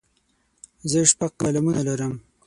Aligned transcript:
زه 0.89 0.99
شپږ 1.11 1.31
قلمونه 1.41 1.81
لرم. 1.87 2.13